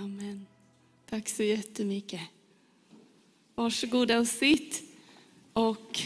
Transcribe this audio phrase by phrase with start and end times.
[0.00, 0.46] Amen.
[1.10, 2.20] Tack så jättemycket.
[3.54, 4.82] Varsågoda och sitt.
[5.52, 6.00] Och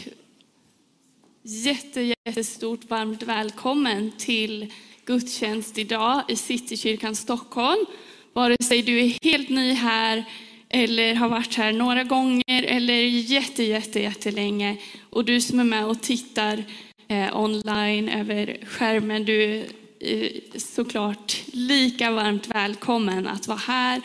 [1.41, 4.73] jätte, jättestort varmt välkommen till
[5.05, 7.85] gudstjänst idag i Citykyrkan Stockholm.
[8.33, 10.25] Vare sig du är helt ny här
[10.69, 14.77] eller har varit här några gånger eller jätte, jätte, jättelänge.
[15.09, 16.63] Och du som är med och tittar
[17.07, 19.65] eh, online över skärmen, du
[20.05, 24.01] Eh, såklart lika varmt välkommen att vara här,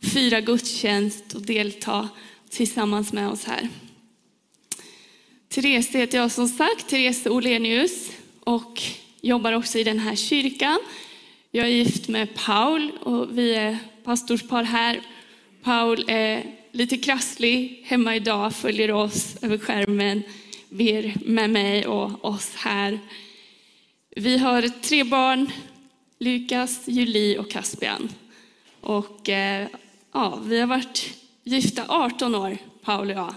[0.00, 2.08] fira gudstjänst och delta
[2.50, 3.68] tillsammans med oss här.
[5.48, 8.82] Therese heter jag som sagt, Therese Olenius och
[9.20, 10.78] jobbar också i den här kyrkan.
[11.50, 15.00] Jag är gift med Paul och vi är pastorspar här.
[15.62, 20.22] Paul är lite krasslig hemma idag, följer oss över skärmen,
[20.68, 22.98] ber med mig och oss här.
[24.16, 25.50] Vi har tre barn,
[26.18, 28.08] Lukas, Julie och Caspian.
[28.80, 29.68] Och eh,
[30.12, 31.14] ja, vi har varit
[31.44, 33.34] gifta 18 år, Paul och jag.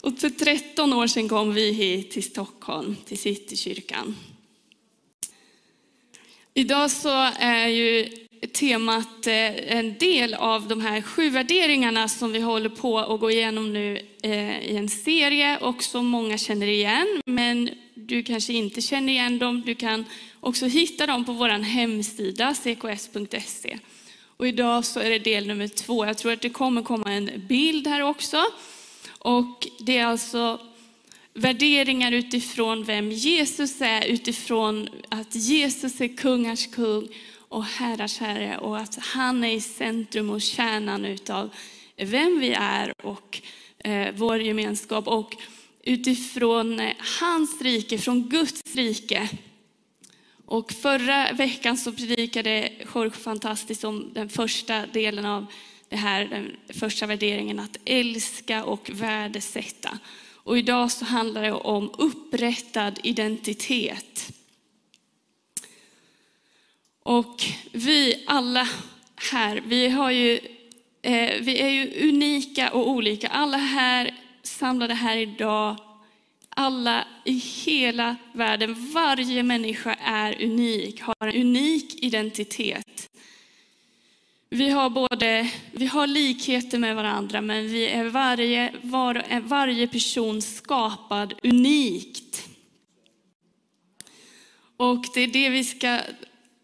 [0.00, 4.16] Och för 13 år sedan kom vi hit till Stockholm, till Citykyrkan.
[6.54, 8.25] Idag så är ju
[8.56, 13.30] temat eh, en del av de här sju värderingarna som vi håller på att gå
[13.30, 17.06] igenom nu eh, i en serie och som många känner igen.
[17.26, 19.62] Men du kanske inte känner igen dem.
[19.66, 20.04] Du kan
[20.40, 23.78] också hitta dem på vår hemsida cks.se.
[24.36, 26.06] Och idag så är det del nummer två.
[26.06, 28.44] Jag tror att det kommer komma en bild här också.
[29.18, 30.60] Och det är alltså
[31.34, 37.08] värderingar utifrån vem Jesus är, utifrån att Jesus är kungars kung
[37.48, 41.50] och herrars herre och att han är i centrum och kärnan utav
[41.96, 43.40] vem vi är och
[43.78, 45.08] eh, vår gemenskap.
[45.08, 45.36] Och
[45.82, 49.28] utifrån eh, hans rike, från Guds rike.
[50.46, 55.46] Och förra veckan så predikade Jorge fantastiskt om den första delen av
[55.88, 59.98] det här, den första värderingen, att älska och värdesätta.
[60.34, 64.35] Och idag så handlar det om upprättad identitet.
[67.06, 68.68] Och vi alla
[69.32, 70.38] här, vi, har ju,
[71.02, 73.28] eh, vi är ju unika och olika.
[73.28, 75.76] Alla här samlade här idag,
[76.48, 83.10] alla i hela världen, varje människa är unik, har en unik identitet.
[84.50, 90.42] Vi har, både, vi har likheter med varandra, men vi är varje, var, varje person
[90.42, 92.48] skapad unikt.
[94.76, 96.00] Och det är det vi ska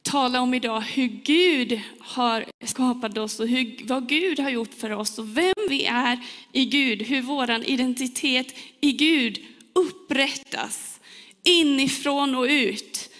[0.02, 4.90] tala om idag, hur Gud har skapat oss och hur, vad Gud har gjort för
[4.90, 6.18] oss och vem vi är
[6.52, 9.40] i Gud, hur vår identitet i Gud
[9.72, 11.00] upprättas
[11.42, 13.10] inifrån och ut.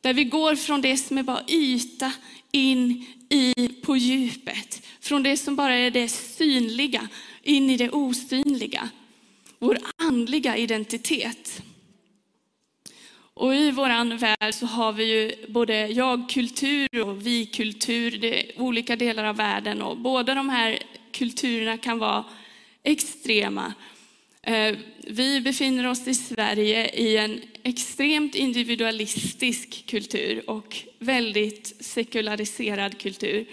[0.00, 2.12] Där vi går från det som är bara yta
[2.52, 4.82] in i, på djupet.
[5.00, 7.08] Från det som bara är det synliga
[7.42, 8.88] in i det osynliga.
[9.58, 11.62] Vår andliga identitet.
[13.40, 18.96] Och i vår värld så har vi ju både jag-kultur och vi-kultur, det är olika
[18.96, 19.82] delar av världen.
[19.82, 20.78] Och båda de här
[21.12, 22.24] kulturerna kan vara
[22.82, 23.74] extrema.
[24.42, 33.46] Eh, vi befinner oss i Sverige i en extremt individualistisk kultur och väldigt sekulariserad kultur.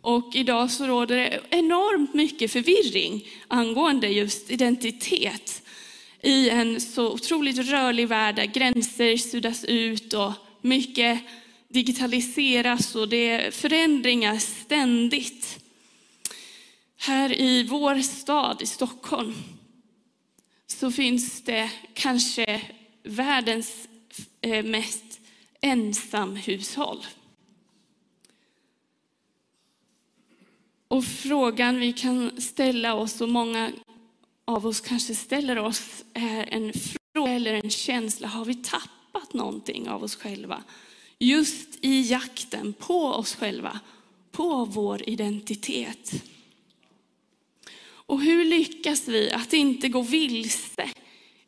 [0.00, 5.62] Och idag så råder det enormt mycket förvirring angående just identitet
[6.22, 11.20] i en så otroligt rörlig värld där gränser suddas ut och mycket
[11.68, 15.58] digitaliseras och det är förändringar ständigt.
[16.96, 19.34] Här i vår stad, i Stockholm,
[20.66, 22.62] så finns det kanske
[23.02, 23.88] världens
[24.40, 25.20] eh, mest
[25.60, 27.06] ensamhushåll.
[30.88, 33.72] Och frågan vi kan ställa oss, och många
[34.48, 38.28] av oss kanske ställer oss, är en fråga eller en känsla.
[38.28, 40.62] Har vi tappat någonting av oss själva?
[41.18, 43.80] Just i jakten på oss själva,
[44.30, 46.12] på vår identitet.
[47.86, 50.88] Och hur lyckas vi att inte gå vilse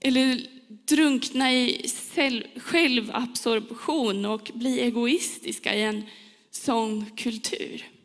[0.00, 1.91] eller drunkna i
[2.56, 6.03] självabsorption och bli egoistiska i en
[6.50, 8.00] sån kultur?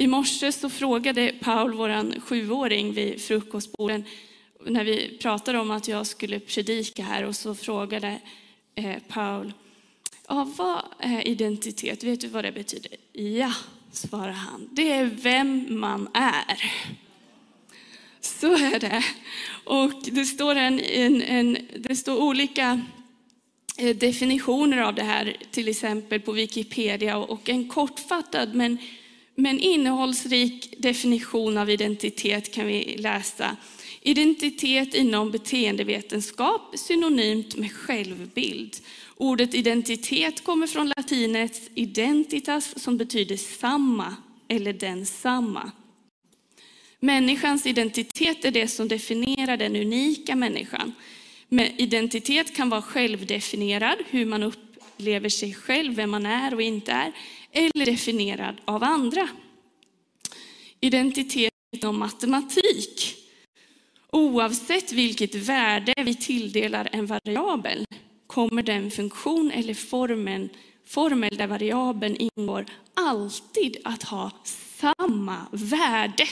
[0.00, 4.04] I morse så frågade Paul, vår sjuåring, vid frukostborden
[4.66, 8.20] när vi pratade om att jag skulle predika här och så frågade
[8.74, 9.52] eh, Paul,
[10.28, 12.04] ja, vad är identitet?
[12.04, 12.92] Vet du vad det betyder?
[13.12, 13.52] Ja,
[13.92, 14.68] svarade han.
[14.72, 16.72] Det är vem man är.
[18.20, 19.04] Så är det.
[19.64, 22.80] Och det står, en, en, en, det står olika
[23.76, 27.16] eh, definitioner av det här, till exempel på Wikipedia.
[27.16, 28.78] Och en kortfattad men,
[29.40, 33.56] men innehållsrik definition av identitet kan vi läsa.
[34.02, 38.76] Identitet inom beteendevetenskap synonymt med självbild.
[39.16, 44.16] Ordet identitet kommer från latinets identitas som betyder samma
[44.48, 45.70] eller densamma.
[47.00, 50.92] Människans identitet är det som definierar den unika människan.
[51.48, 56.92] Men identitet kan vara självdefinierad, hur man upplever sig själv, vem man är och inte
[56.92, 57.12] är,
[57.58, 59.28] eller definierad av andra.
[60.80, 63.14] Identitet inom matematik.
[64.12, 67.84] Oavsett vilket värde vi tilldelar en variabel
[68.26, 70.48] kommer den funktion eller formen,
[70.86, 74.30] formel där variabeln ingår alltid att ha
[74.80, 76.26] samma värde.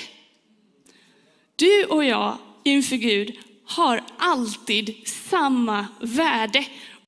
[1.56, 6.66] Du och jag inför Gud har alltid samma värde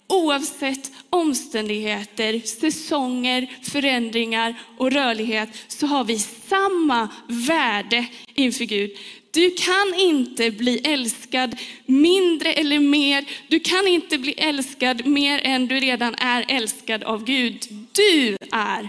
[0.08, 8.90] oavsett omständigheter, säsonger, förändringar och rörlighet så har vi samma värde inför Gud.
[9.30, 11.56] Du kan inte bli älskad
[11.86, 13.24] mindre eller mer.
[13.48, 17.66] Du kan inte bli älskad mer än du redan är älskad av Gud.
[17.92, 18.88] Du är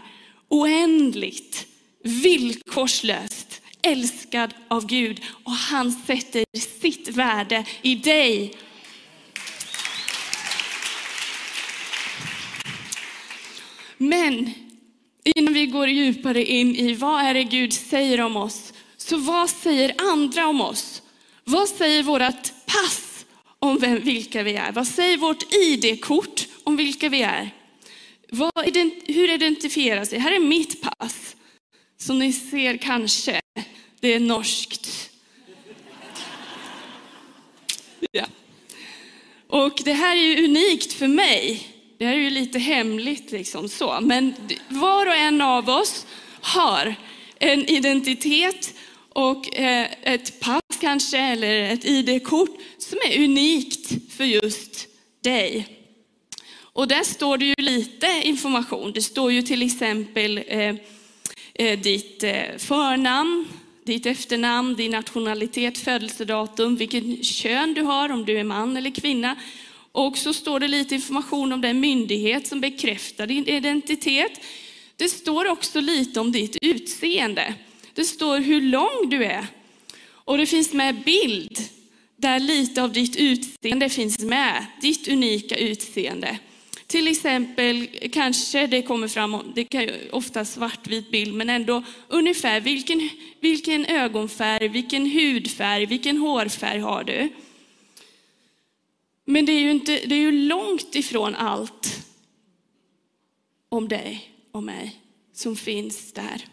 [0.50, 1.68] oändligt,
[2.04, 6.44] villkorslöst älskad av Gud och han sätter
[6.82, 8.54] sitt värde i dig.
[14.02, 14.54] Men
[15.24, 19.50] innan vi går djupare in i vad är det Gud säger om oss, så vad
[19.50, 21.02] säger andra om oss?
[21.44, 23.26] Vad säger vårt pass
[23.60, 24.72] om vem, vilka vi är?
[24.72, 27.50] Vad säger vårt ID-kort om vilka vi är?
[28.32, 28.52] Vad,
[29.06, 30.20] hur identifieras sig?
[30.20, 31.36] Här är mitt pass.
[31.98, 33.42] Som ni ser kanske,
[34.00, 35.10] det är norskt.
[38.12, 38.26] Ja.
[39.48, 41.69] Och det här är ju unikt för mig.
[42.00, 44.00] Det här är ju lite hemligt liksom så.
[44.02, 44.34] Men
[44.68, 46.06] var och en av oss
[46.42, 46.96] har
[47.40, 48.74] en identitet
[49.10, 54.88] och eh, ett pass kanske, eller ett ID-kort som är unikt för just
[55.22, 55.68] dig.
[56.62, 58.92] Och där står det ju lite information.
[58.92, 60.76] Det står ju till exempel eh,
[61.54, 63.48] eh ditt eh, förnamn,
[63.84, 69.36] ditt efternamn, din nationalitet, födelsedatum, vilken kön du har, om du är man eller kvinna.
[69.92, 74.42] Och så står det lite information om den myndighet som bekräftar din identitet.
[74.96, 77.54] Det står också lite om ditt utseende.
[77.94, 79.48] Det står hur lång du är.
[80.10, 81.60] Och det finns med bild
[82.18, 86.40] där lite av ditt utseende finns med, ditt unika utseende.
[86.88, 92.62] Till exempel kanske det kommer fram, det kan ju ofta svartvit bild, men ändå ungefär
[92.62, 93.10] vilken,
[93.40, 97.30] vilken ögonfärg, vilken hudfärg, vilken hårfärg har du?
[99.32, 102.08] Men det är ju, inte, det är ju långt ifrån allt
[103.70, 105.02] om dig och mig
[105.34, 106.46] som finns där.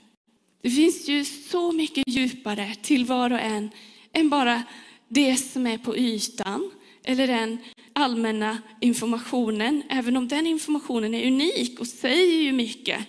[0.63, 3.71] Det finns ju så mycket djupare till var och en
[4.13, 4.63] än bara
[5.09, 6.71] det som är på ytan
[7.05, 7.59] eller den
[7.93, 9.83] allmänna informationen.
[9.89, 13.07] Även om den informationen är unik och säger ju mycket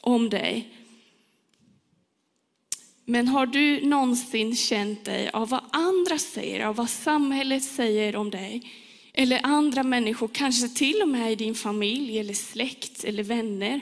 [0.00, 0.74] om dig.
[3.04, 8.30] Men har du någonsin känt dig av vad andra säger, av vad samhället säger om
[8.30, 8.62] dig?
[9.20, 13.80] Eller andra människor, kanske till och med i din familj eller släkt eller vänner.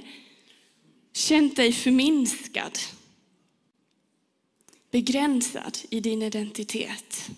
[1.13, 2.79] Känt dig förminskad
[4.91, 7.31] begränsad i din identitet.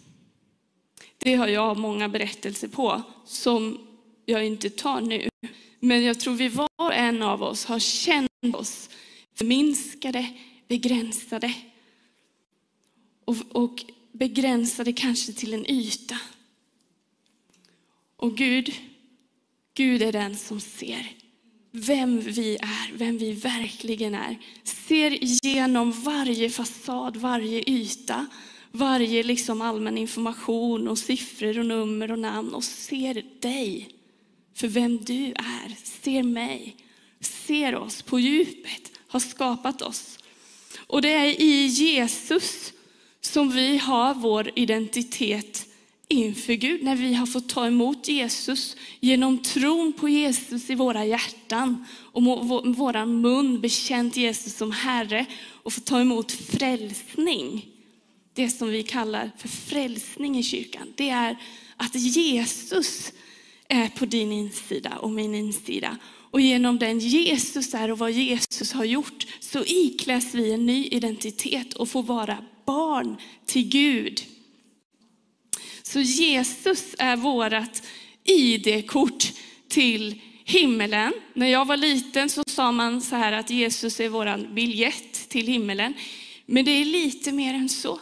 [1.18, 3.78] Det har jag många berättelser på som
[4.26, 5.28] jag inte tar nu.
[5.80, 8.90] Men jag tror vi var och en av oss har känt oss
[9.34, 10.26] förminskade,
[10.68, 11.54] begränsade.
[13.24, 16.18] Och, och begränsade kanske till en yta.
[18.18, 18.74] Och Gud,
[19.74, 21.18] Gud är den som ser
[21.72, 24.38] vem vi är, vem vi verkligen är.
[24.64, 28.26] Ser igenom varje fasad, varje yta,
[28.70, 33.88] varje liksom allmän information och siffror och nummer och namn och ser dig
[34.54, 35.84] för vem du är.
[36.02, 36.76] Ser mig,
[37.20, 40.18] ser oss på djupet, har skapat oss.
[40.86, 42.72] Och det är i Jesus
[43.20, 45.67] som vi har vår identitet
[46.08, 51.04] inför Gud när vi har fått ta emot Jesus genom tron på Jesus i våra
[51.04, 57.66] hjärtan och vår mun bekänt Jesus som Herre och fått ta emot frälsning.
[58.34, 61.36] Det som vi kallar för frälsning i kyrkan, det är
[61.76, 63.12] att Jesus
[63.68, 65.96] är på din insida och min insida.
[66.30, 70.84] Och genom den Jesus är och vad Jesus har gjort så ikläs vi en ny
[70.84, 74.22] identitet och får vara barn till Gud.
[75.88, 77.82] Så Jesus är vårt
[78.24, 79.32] ID-kort
[79.68, 81.12] till himmelen.
[81.34, 85.46] När jag var liten så sa man så här att Jesus är vår biljett till
[85.46, 85.94] himmelen.
[86.46, 88.00] Men det är lite mer än så.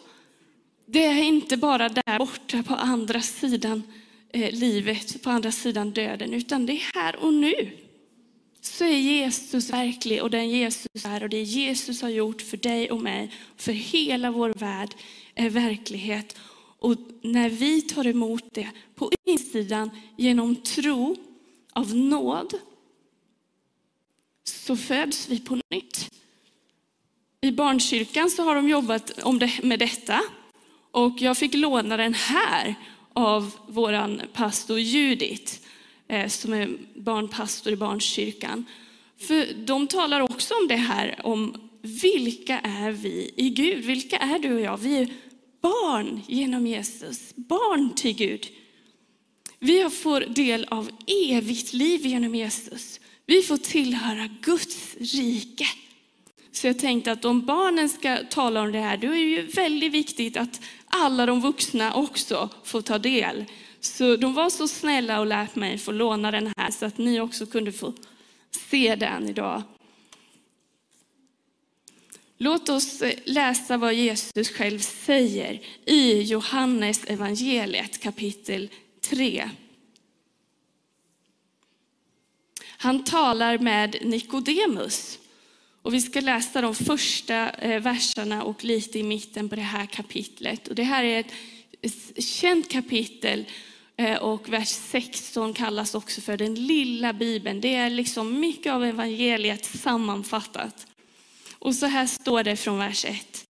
[0.87, 3.83] Det är inte bara där borta på andra sidan
[4.33, 7.71] eh, livet, på andra sidan döden, utan det är här och nu.
[8.61, 12.91] Så är Jesus verklig och den Jesus är och det Jesus har gjort för dig
[12.91, 14.95] och mig, för hela vår värld
[15.35, 16.37] är verklighet.
[16.79, 21.17] Och när vi tar emot det på insidan genom tro
[21.73, 22.55] av nåd
[24.45, 26.11] så föds vi på nytt.
[27.41, 29.13] I barnkyrkan så har de jobbat
[29.63, 30.21] med detta
[30.91, 32.75] och jag fick låna den här
[33.13, 35.67] av vår pastor Judit
[36.09, 38.65] eh, som är barnpastor i barnkyrkan.
[39.19, 43.85] För de talar också om det här om vilka är vi i Gud?
[43.85, 44.77] Vilka är du och jag?
[44.77, 45.09] Vi är
[45.67, 48.47] barn genom Jesus, barn till Gud.
[49.59, 50.91] Vi får del av
[51.31, 53.01] evigt liv genom Jesus.
[53.27, 55.67] Vi får tillhöra Guds rike.
[56.53, 59.43] Så jag tänkte att om barnen ska tala om det här, då är det ju
[59.43, 63.45] väldigt viktigt att alla de vuxna också får ta del.
[63.81, 67.21] Så de var så snälla och lät mig få låna den här så att ni
[67.21, 67.93] också kunde få
[68.71, 69.63] se den idag.
[72.39, 78.69] Låt oss eh, läsa vad Jesus själv säger i Johannes evangeliet kapitel
[79.01, 79.51] 3.
[82.79, 85.19] Han talar med Nikodemus.
[85.83, 89.87] Och vi ska läsa de första eh, verserna och lite i mitten på det här
[89.87, 90.69] kapitlet.
[90.69, 91.25] Och det här är
[91.83, 93.45] ett känt kapitel
[93.97, 97.61] eh, och vers 16 kallas också för den lilla bibeln.
[97.61, 100.87] Det är liksom mycket av evangeliet sammanfattat.
[101.67, 103.47] Och så här står det från vers 1.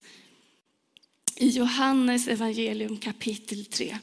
[1.36, 3.98] I Johannes evangelium kapitel 3.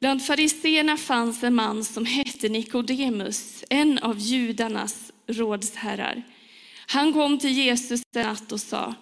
[0.00, 6.22] Bland fariseerna fanns en man som hette Nikodemus, en av judarnas rådsherrar.
[6.86, 8.94] Han kom till Jesus en natt och sa,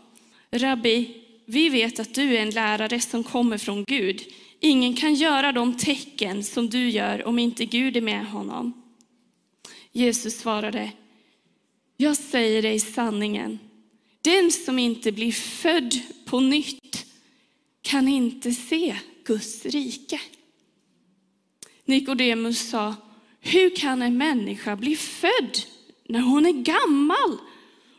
[0.51, 1.15] Rabbi,
[1.47, 4.23] vi vet att du är en lärare som kommer från Gud.
[4.61, 8.83] Ingen kan göra de tecken som du gör om inte Gud är med honom.
[9.93, 10.91] Jesus svarade,
[11.97, 13.59] jag säger dig sanningen.
[14.23, 17.07] Den som inte blir född på nytt
[17.83, 20.21] kan inte se Guds rike.
[21.85, 22.95] Nikodemus sa,
[23.41, 25.59] hur kan en människa bli född
[26.09, 27.39] när hon är gammal?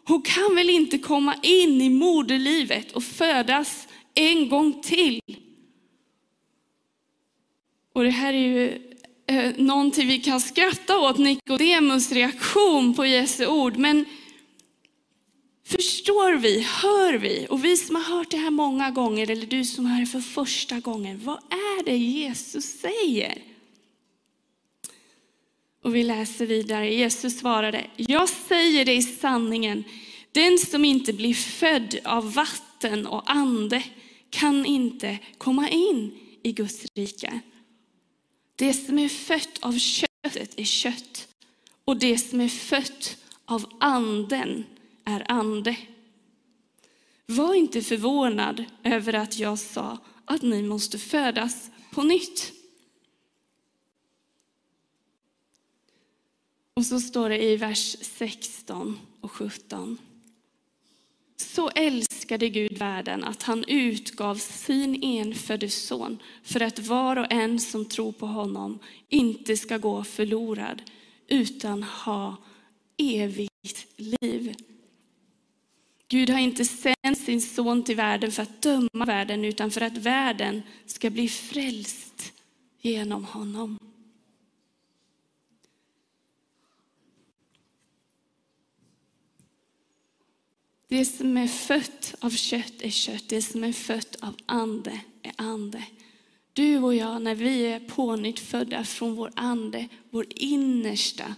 [0.03, 5.21] Hon kan väl inte komma in i moderlivet och födas en gång till?
[7.93, 8.81] Och det här är ju
[9.27, 13.77] eh, någonting vi kan skratta åt, Nikodemus reaktion på Jesu ord.
[13.77, 14.05] Men
[15.71, 19.65] förstår vi, hör vi, och vi som har hört det här många gånger, eller du
[19.65, 23.41] som hör det för första gången, vad är det Jesus säger?
[25.83, 26.93] Och vi läser vidare.
[26.93, 29.83] Jesus svarade, jag säger dig sanningen.
[30.31, 33.83] Den som inte blir född av vatten och ande
[34.29, 37.39] kan inte komma in i Guds rike.
[38.55, 41.27] Det som är fött av köttet är kött
[41.85, 44.65] och det som är fött av anden
[45.05, 45.77] är ande.
[47.25, 52.51] Var inte förvånad över att jag sa att ni måste födas på nytt.
[56.73, 59.97] Och så står det i vers 16 och 17.
[61.37, 67.59] Så älskade Gud världen att han utgav sin enfödde son för att var och en
[67.59, 68.79] som tror på honom
[69.09, 70.81] inte ska gå förlorad
[71.27, 72.37] utan ha
[72.97, 74.55] evigt liv.
[76.11, 79.97] Gud har inte sänt sin son till världen för att döma världen utan för att
[79.97, 82.33] världen ska bli frälst
[82.81, 83.79] genom honom.
[90.87, 95.33] Det som är fött av kött är kött, det som är fött av ande är
[95.35, 95.83] ande.
[96.53, 101.35] Du och jag, när vi är pånyttfödda från vår ande, vår innersta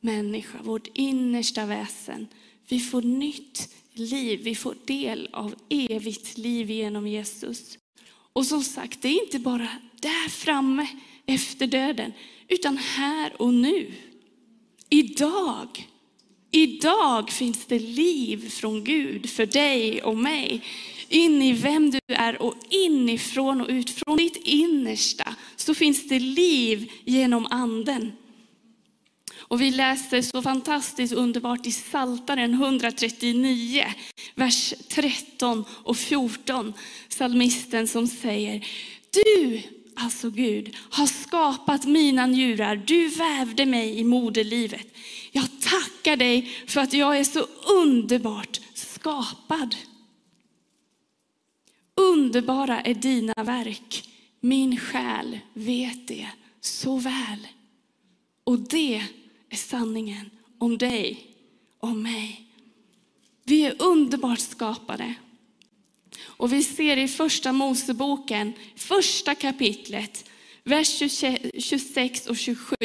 [0.00, 2.28] människa, vårt innersta väsen,
[2.68, 7.78] vi får nytt liv, vi får del av evigt liv genom Jesus.
[8.32, 9.68] Och som sagt, det är inte bara
[10.00, 10.86] där framme
[11.26, 12.12] efter döden,
[12.48, 13.92] utan här och nu.
[14.88, 15.88] Idag.
[16.50, 20.62] Idag finns det liv från Gud för dig och mig.
[21.08, 26.18] In i vem du är och inifrån och ut från ditt innersta så finns det
[26.18, 28.12] liv genom anden.
[29.48, 33.84] Och vi läser så fantastiskt underbart i Saltaren 139,
[34.34, 36.72] vers 13 och 14.
[37.08, 38.66] Salmisten som säger,
[39.10, 39.62] du
[39.94, 42.76] alltså Gud, har skapat mina njurar.
[42.76, 44.86] Du vävde mig i moderlivet.
[45.32, 47.46] Jag tackar dig för att jag är så
[47.82, 49.76] underbart skapad.
[51.96, 54.08] Underbara är dina verk.
[54.40, 56.28] Min själ vet det
[56.60, 57.48] så väl.
[58.44, 59.02] Och det
[59.50, 61.36] är sanningen om dig
[61.80, 62.46] och mig.
[63.44, 65.14] Vi är underbart skapade.
[66.22, 70.30] Och vi ser i första Moseboken, första kapitlet,
[70.64, 71.02] vers
[71.58, 72.76] 26 och 27,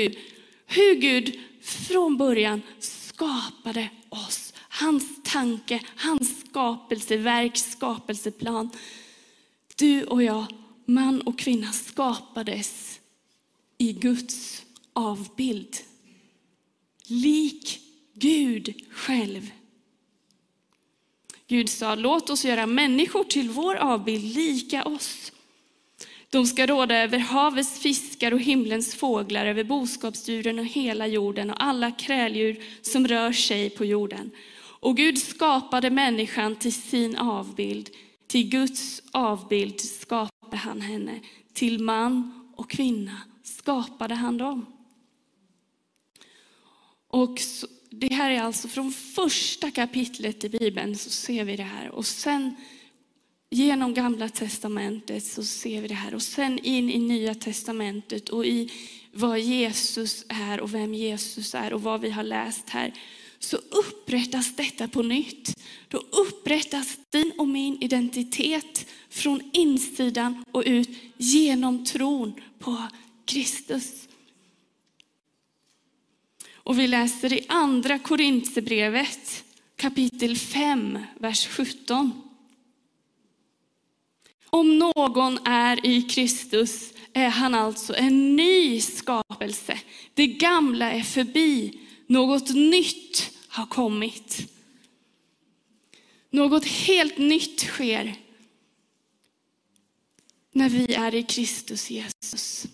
[0.65, 4.53] hur Gud från början skapade oss.
[4.69, 8.69] Hans tanke, hans skapelseverk, skapelseplan.
[9.75, 10.45] Du och jag,
[10.85, 12.99] man och kvinna, skapades
[13.77, 14.63] i Guds
[14.93, 15.77] avbild.
[17.09, 17.79] Lik
[18.13, 19.51] Gud själv.
[21.47, 25.31] Gud sa, låt oss göra människor till vår avbild, lika oss.
[26.29, 31.63] De ska råda över havets fiskar och himlens fåglar, över boskapsdjuren och hela jorden och
[31.63, 34.31] alla kräldjur som rör sig på jorden.
[34.79, 37.89] Och Gud skapade människan till sin avbild.
[38.27, 41.19] Till Guds avbild skapade han henne.
[41.53, 44.65] Till man och kvinna skapade han dem.
[47.11, 47.41] Och
[47.89, 51.89] det här är alltså från första kapitlet i Bibeln så ser vi det här.
[51.89, 52.55] Och sen
[53.49, 56.13] genom Gamla Testamentet så ser vi det här.
[56.13, 58.71] Och sen in i Nya Testamentet och i
[59.13, 62.93] vad Jesus är och vem Jesus är och vad vi har läst här.
[63.39, 65.55] Så upprättas detta på nytt.
[65.87, 72.87] Då upprättas din och min identitet från insidan och ut genom tron på
[73.25, 74.08] Kristus.
[76.69, 79.43] Och vi läser i andra Korintierbrevet
[79.75, 82.21] kapitel 5, vers 17.
[84.45, 89.79] Om någon är i Kristus är han alltså en ny skapelse.
[90.13, 94.51] Det gamla är förbi, något nytt har kommit.
[96.29, 98.15] Något helt nytt sker
[100.51, 102.67] när vi är i Kristus Jesus.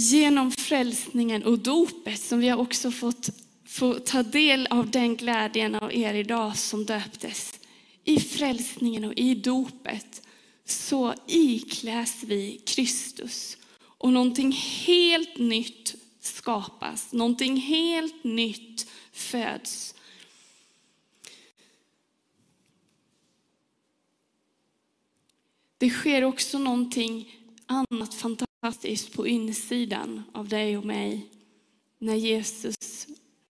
[0.00, 3.28] Genom frälsningen och dopet som vi har också fått
[3.64, 7.60] få ta del av den glädjen av er idag som döptes.
[8.04, 10.22] I frälsningen och i dopet
[10.64, 14.52] så ikläs vi Kristus och någonting
[14.86, 17.12] helt nytt skapas.
[17.12, 19.94] Någonting helt nytt föds.
[25.78, 28.47] Det sker också någonting annat fantastiskt
[29.12, 31.26] på insidan av dig och mig.
[31.98, 33.06] När Jesus,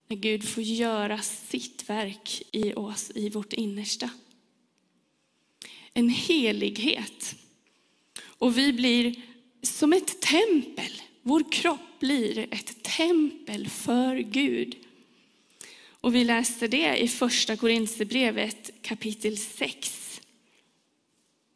[0.07, 4.09] när Gud får göra sitt verk i oss, i vårt innersta.
[5.93, 7.35] En helighet.
[8.21, 9.21] Och vi blir
[9.61, 11.01] som ett tempel.
[11.21, 14.75] Vår kropp blir ett tempel för Gud.
[16.01, 20.21] Och vi läste det i första Korinthierbrevet kapitel 6.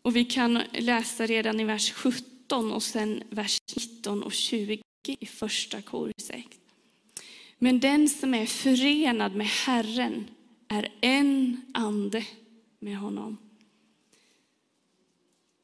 [0.02, 4.82] Och vi kan läsa redan i vers 17 17 och sen vers 19 och 20
[5.08, 6.48] i första kor 6.
[7.60, 10.28] Men den som är förenad med Herren
[10.68, 12.26] är en ande
[12.80, 13.38] med honom.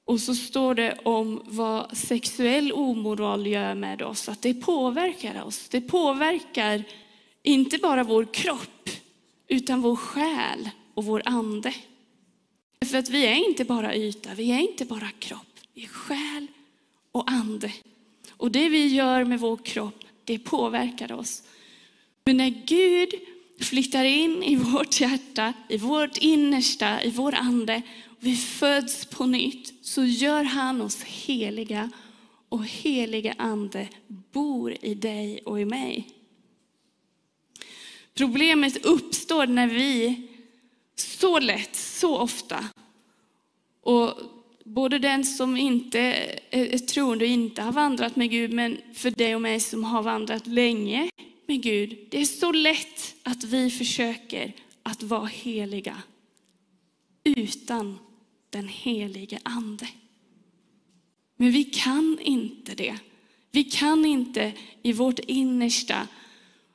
[0.05, 5.69] Och så står det om vad sexuell omoral gör med oss, att det påverkar oss.
[5.69, 6.83] Det påverkar
[7.43, 8.89] inte bara vår kropp,
[9.47, 11.73] utan vår själ och vår ande.
[12.85, 16.47] För att vi är inte bara yta, vi är inte bara kropp, vi är själ
[17.19, 17.73] och ande.
[18.31, 21.43] Och det vi gör med vår kropp, det påverkar oss.
[22.25, 23.09] Men när Gud
[23.59, 29.25] flyttar in i vårt hjärta, i vårt innersta, i vår ande, och vi föds på
[29.25, 31.89] nytt, så gör han oss heliga
[32.49, 36.07] och heliga ande bor i dig och i mig.
[38.13, 40.27] Problemet uppstår när vi
[40.95, 42.65] så lätt, så ofta,
[43.81, 44.13] och
[44.69, 45.99] både den som inte
[46.49, 49.83] eh, är troende och inte har vandrat med Gud, men för dig och mig som
[49.83, 51.09] har vandrat länge
[51.47, 51.97] med Gud.
[52.09, 54.53] Det är så lätt att vi försöker
[54.83, 55.97] att vara heliga
[57.23, 57.99] utan
[58.49, 59.87] den helige Ande.
[61.35, 62.97] Men vi kan inte det.
[63.51, 64.53] Vi kan inte
[64.83, 66.07] i vårt innersta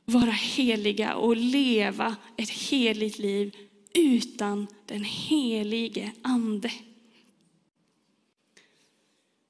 [0.04, 3.57] vara heliga och leva ett heligt liv
[3.94, 6.70] utan den helige Ande.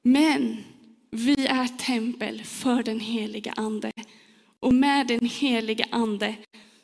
[0.06, 0.56] Men
[1.10, 3.92] vi är tempel för den heliga Ande.
[4.60, 6.34] Och med den heliga Ande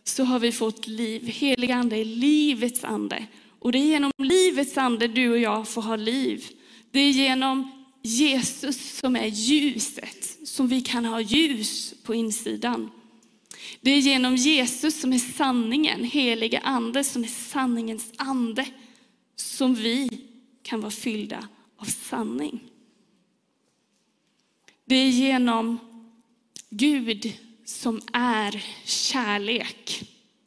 [0.04, 1.26] så har vi fått liv.
[1.26, 3.26] Heliga Ande är livets ande.
[3.59, 6.44] Och det är genom livets ande du och jag får ha liv.
[6.90, 12.90] Det är genom Jesus som är ljuset, som vi kan ha ljus på insidan.
[13.80, 18.66] Det är genom Jesus som är sanningen, helige ande som är sanningens ande,
[19.37, 20.09] som vi
[20.62, 22.69] kan vara fyllda av sanning.
[24.90, 25.79] Det är genom
[26.70, 27.33] Gud
[27.64, 30.03] som är kärlek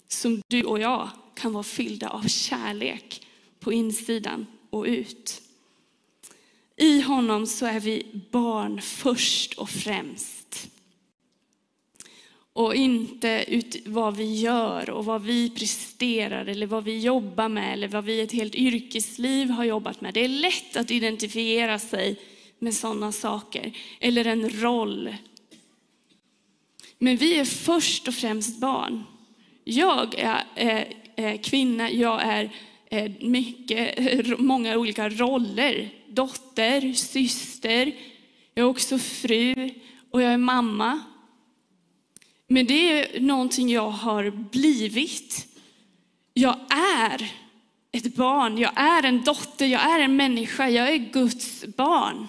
[0.08, 3.28] som du och jag kan vara fyllda av kärlek
[3.60, 5.42] på insidan och ut.
[6.76, 10.70] I honom så är vi barn först och främst.
[12.54, 17.74] Och inte ut vad vi gör och vad vi presterar eller vad vi jobbar med
[17.74, 20.14] eller vad vi ett helt yrkesliv har jobbat med.
[20.14, 22.20] Det är lätt att identifiera sig
[22.64, 25.16] med sådana saker eller en roll.
[27.00, 29.04] Men vi är först och främst barn.
[29.64, 32.50] Jag är, är, är kvinna, jag är,
[32.90, 34.00] är mycket,
[34.40, 35.90] många olika roller.
[36.10, 37.96] Dotter, syster,
[38.54, 39.70] jag är också fru
[40.12, 41.00] och jag är mamma.
[42.48, 45.48] Men det är någonting jag har blivit.
[46.34, 47.32] Jag är
[47.92, 52.28] ett barn, jag är en dotter, jag är en människa, jag är Guds barn.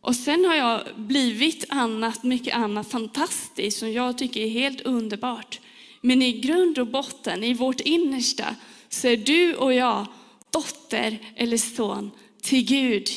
[0.00, 5.60] Och sen har jag blivit annat, mycket annat fantastiskt som jag tycker är helt underbart.
[6.00, 8.56] Men i grund och botten, i vårt innersta,
[8.88, 10.06] så är du och jag
[10.50, 12.10] dotter eller son
[12.42, 13.08] till Gud.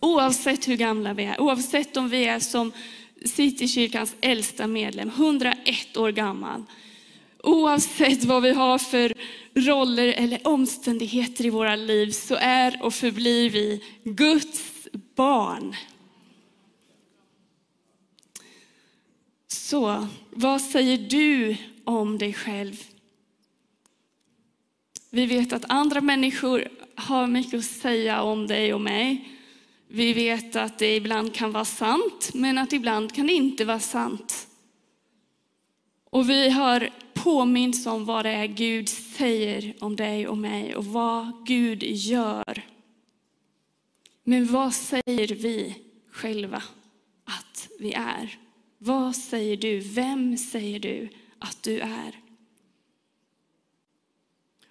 [0.00, 2.72] Oavsett hur gamla vi är, oavsett om vi är som
[3.24, 6.64] Citykyrkans äldsta medlem, 101 år gammal.
[7.42, 9.14] Oavsett vad vi har för
[9.54, 15.76] roller eller omständigheter i våra liv så är och förblir vi Guds barn.
[19.46, 22.82] Så, vad säger du om dig själv?
[25.10, 29.28] Vi vet att andra människor har mycket att säga om dig och mig.
[29.88, 33.80] Vi vet att det ibland kan vara sant, men att ibland kan det inte vara
[33.80, 34.48] sant.
[36.10, 40.84] Och vi har påminns om vad det är Gud säger om dig och mig och
[40.84, 42.62] vad Gud gör.
[44.22, 45.74] Men vad säger vi
[46.10, 46.62] själva
[47.24, 48.38] att vi är?
[48.78, 49.80] Vad säger du?
[49.80, 52.20] Vem säger du att du är?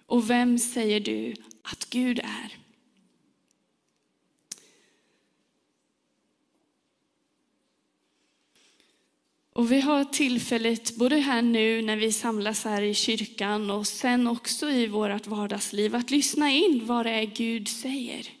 [0.06, 2.56] Och vem säger du att Gud är?
[9.52, 14.26] Och vi har tillfället, både här nu när vi samlas här i kyrkan och sen
[14.26, 18.39] också i vårt vardagsliv, att lyssna in vad det är Gud säger.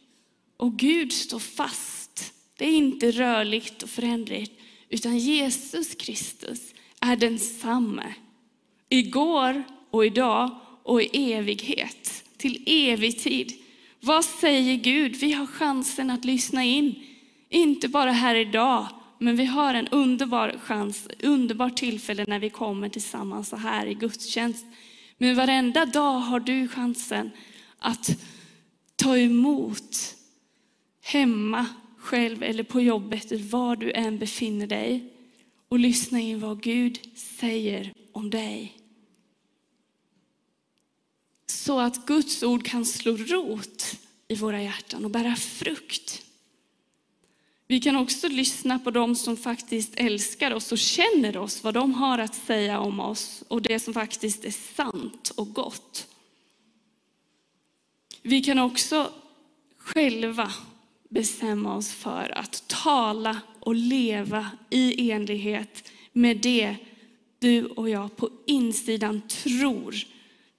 [0.60, 2.32] Och Gud står fast.
[2.56, 8.14] Det är inte rörligt och förändligt, utan Jesus Kristus är densamme.
[8.88, 10.50] Igår och idag
[10.82, 13.52] och i evighet, till evig tid.
[14.00, 15.16] Vad säger Gud?
[15.16, 16.94] Vi har chansen att lyssna in.
[17.48, 18.86] Inte bara här idag,
[19.18, 23.94] men vi har en underbar chans, underbart tillfälle när vi kommer tillsammans så här i
[23.94, 24.66] gudstjänst.
[25.18, 27.30] Men varenda dag har du chansen
[27.78, 28.10] att
[28.96, 30.16] ta emot
[31.00, 35.12] hemma själv eller på jobbet, var du än befinner dig
[35.68, 38.76] och lyssna in vad Gud säger om dig.
[41.46, 43.96] Så att Guds ord kan slå rot
[44.28, 46.22] i våra hjärtan och bära frukt.
[47.66, 51.94] Vi kan också lyssna på dem som faktiskt älskar oss och känner oss, vad de
[51.94, 56.06] har att säga om oss och det som faktiskt är sant och gott.
[58.22, 59.12] Vi kan också
[59.78, 60.52] själva
[61.10, 66.76] bestämma oss för att tala och leva i enlighet med det
[67.38, 69.94] du och jag på insidan tror,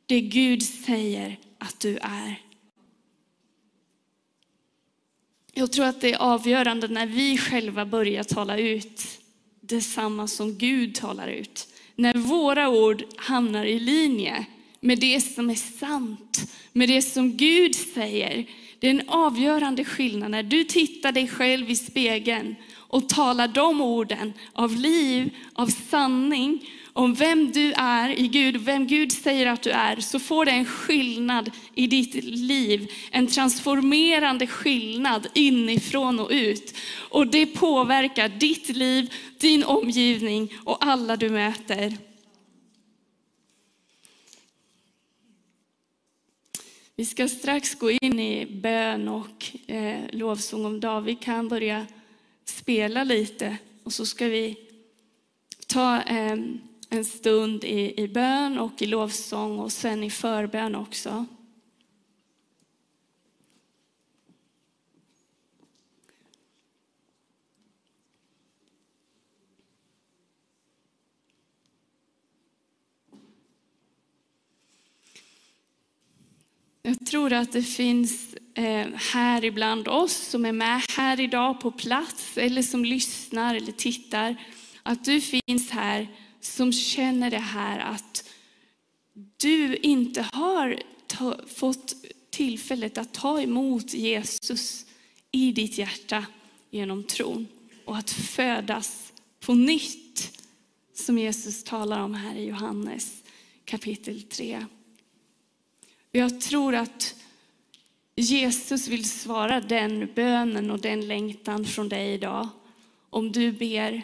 [0.06, 2.42] det Gud säger att du är.
[5.54, 9.20] Jag tror att det är avgörande när vi själva börjar tala ut
[9.62, 11.68] detsamma som Gud talar ut.
[11.96, 14.46] När våra ord hamnar i linje
[14.80, 18.46] med det som är sant, med det som Gud säger.
[18.82, 23.82] Det är en avgörande skillnad när du tittar dig själv i spegeln och talar de
[23.82, 29.62] orden av liv, av sanning om vem du är i Gud, vem Gud säger att
[29.62, 32.92] du är, så får det en skillnad i ditt liv.
[33.12, 36.78] En transformerande skillnad inifrån och ut.
[37.10, 42.11] Och det påverkar ditt liv, din omgivning och alla du möter.
[47.02, 51.88] Vi ska strax gå in i bön och eh, lovsång om David kan börja
[52.46, 54.58] spela lite och så ska vi
[55.68, 56.38] ta eh,
[56.90, 61.26] en stund i, i bön och i lovsång och sen i förbön också.
[76.92, 81.72] Jag tror att det finns eh, här ibland oss som är med här idag på
[81.72, 84.36] plats eller som lyssnar eller tittar.
[84.84, 86.08] Att du finns här
[86.42, 88.30] som känner det här att
[89.38, 91.96] du inte har ta, fått
[92.30, 94.86] tillfället att ta emot Jesus
[95.32, 96.26] i ditt hjärta
[96.72, 97.48] genom tron
[97.86, 100.40] och att födas på nytt
[100.94, 103.24] som Jesus talar om här i Johannes
[103.66, 104.66] kapitel 3.
[106.12, 107.16] Jag tror att
[108.16, 112.50] Jesus vill svara den bönen och den längtan från dig idag.
[113.10, 114.02] Om du ber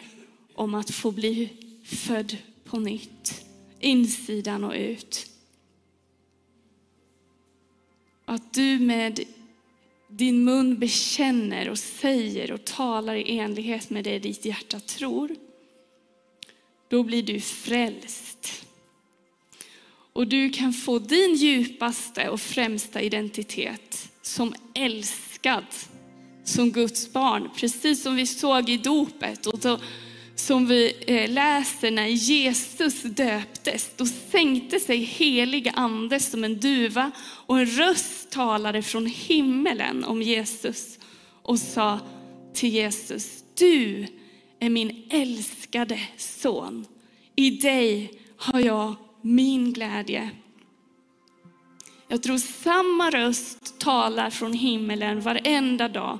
[0.54, 1.48] om att få bli
[1.84, 3.44] född på nytt,
[3.80, 5.30] insidan och ut.
[8.24, 9.20] Att du med
[10.08, 15.36] din mun bekänner och säger och talar i enlighet med det ditt hjärta tror.
[16.88, 18.57] Då blir du frälst.
[20.18, 25.64] Och du kan få din djupaste och främsta identitet som älskad,
[26.44, 27.50] som Guds barn.
[27.56, 29.80] Precis som vi såg i dopet och då,
[30.34, 33.90] som vi eh, läser när Jesus döptes.
[33.96, 40.22] Då sänkte sig heliga ande som en duva och en röst talade från himmelen om
[40.22, 40.98] Jesus
[41.42, 42.00] och sa
[42.54, 44.06] till Jesus, du
[44.60, 46.86] är min älskade son.
[47.36, 50.30] I dig har jag min glädje.
[52.08, 56.18] Jag tror samma röst talar från himmelen varenda dag.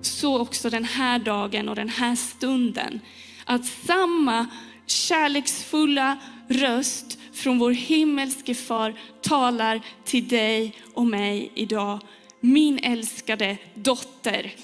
[0.00, 3.00] Så också den här dagen och den här stunden.
[3.44, 4.46] Att samma
[4.86, 12.00] kärleksfulla röst från vår himmelske far talar till dig och mig idag.
[12.40, 14.54] Min älskade dotter,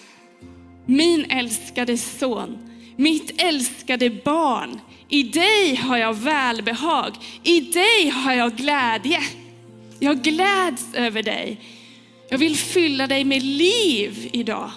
[0.86, 4.80] min älskade son, mitt älskade barn.
[5.08, 9.20] I dig har jag välbehag, i dig har jag glädje.
[9.98, 11.60] Jag gläds över dig.
[12.28, 14.70] Jag vill fylla dig med liv idag.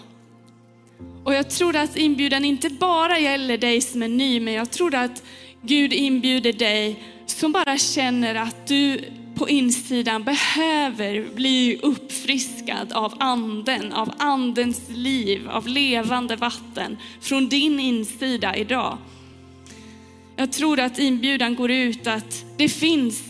[1.23, 4.95] Och jag tror att inbjudan inte bara gäller dig som är ny, men jag tror
[4.95, 5.23] att
[5.61, 8.99] Gud inbjuder dig som bara känner att du
[9.37, 17.79] på insidan behöver bli uppfriskad av anden, av andens liv, av levande vatten från din
[17.79, 18.97] insida idag.
[20.35, 23.23] Jag tror att inbjudan går ut att det finns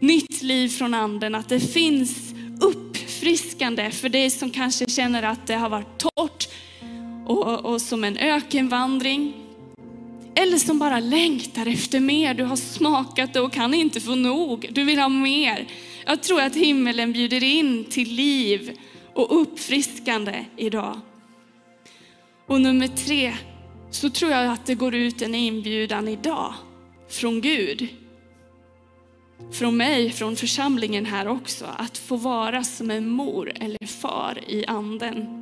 [0.00, 5.54] nytt liv från anden, att det finns uppfriskande för dig som kanske känner att det
[5.54, 6.48] har varit torrt
[7.26, 9.41] och, och som en ökenvandring.
[10.34, 12.34] Eller som bara längtar efter mer.
[12.34, 14.68] Du har smakat det och kan inte få nog.
[14.70, 15.66] Du vill ha mer.
[16.06, 18.78] Jag tror att himmelen bjuder in till liv
[19.14, 21.00] och uppfriskande idag.
[22.46, 23.34] Och nummer tre,
[23.90, 26.54] så tror jag att det går ut en inbjudan idag
[27.08, 27.88] från Gud.
[29.52, 34.66] Från mig, från församlingen här också, att få vara som en mor eller far i
[34.66, 35.41] anden.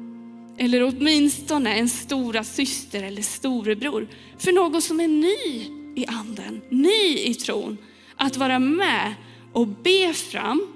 [0.62, 7.18] Eller åtminstone en stora syster eller storebror för någon som är ny i anden, ny
[7.18, 7.78] i tron.
[8.16, 9.14] Att vara med
[9.52, 10.66] och be fram,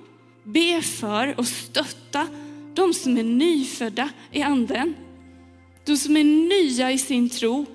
[0.42, 2.27] be för och stötta
[2.75, 4.94] de som är nyfödda i anden.
[5.87, 7.66] De som är nya i sin tro.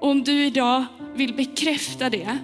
[0.00, 2.38] Om du idag vill bekräfta det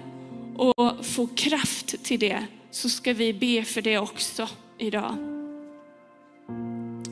[0.55, 5.34] och få kraft till det så ska vi be för det också idag.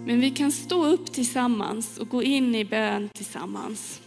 [0.05, 4.02] Men vi kan stå upp tillsammans och gå in i bön tillsammans.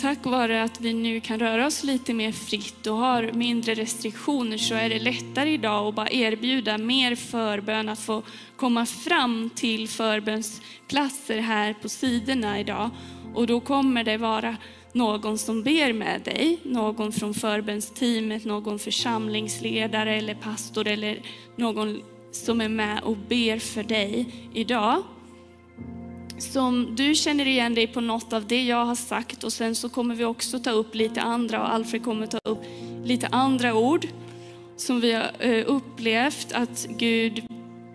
[0.00, 4.56] Tack vare att vi nu kan röra oss lite mer fritt och har mindre restriktioner
[4.56, 8.22] så är det lättare idag att bara erbjuda mer förbön, att få
[8.56, 12.90] komma fram till förbönsplatser här på sidorna idag.
[13.34, 14.56] Och då kommer det vara
[14.92, 21.22] någon som ber med dig, någon från förbönsteamet, någon församlingsledare eller pastor eller
[21.56, 25.02] någon som är med och ber för dig idag
[26.40, 29.88] som du känner igen dig på något av det jag har sagt och sen så
[29.88, 32.62] kommer vi också ta upp lite andra och Alfred kommer ta upp
[33.04, 34.06] lite andra ord
[34.76, 37.42] som vi har eh, upplevt att Gud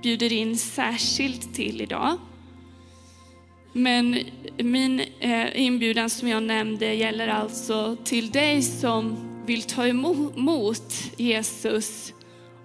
[0.01, 2.17] bjuder in särskilt till idag.
[3.73, 4.17] Men
[4.57, 12.13] min eh, inbjudan som jag nämnde gäller alltså till dig som vill ta emot Jesus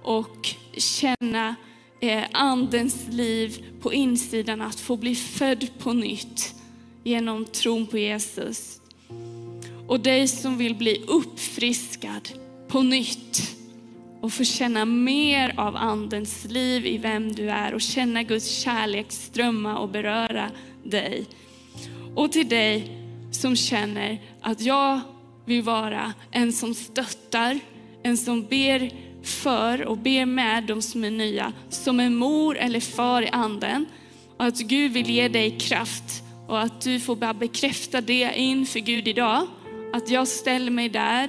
[0.02, 1.54] och känna
[2.00, 6.54] eh, andens liv på insidan, att få bli född på nytt
[7.04, 8.80] genom tron på Jesus.
[9.86, 12.28] Och dig som vill bli uppfriskad
[12.68, 13.56] på nytt
[14.20, 19.06] och få känna mer av Andens liv i vem du är och känna Guds kärlek
[19.08, 20.50] strömma och beröra
[20.84, 21.26] dig.
[22.14, 22.96] Och till dig
[23.30, 25.00] som känner att jag
[25.44, 27.60] vill vara en som stöttar,
[28.02, 28.90] en som ber
[29.22, 33.86] för och ber med de som är nya, som en mor eller far i anden.
[34.36, 38.80] Och att Gud vill ge dig kraft och att du får bara bekräfta det inför
[38.80, 39.46] Gud idag.
[39.92, 41.28] Att jag ställer mig där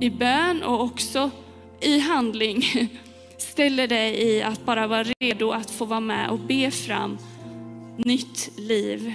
[0.00, 1.30] i bön och också
[1.80, 2.64] i handling
[3.38, 7.18] ställer dig i att bara vara redo att få vara med och be fram
[7.96, 9.14] nytt liv.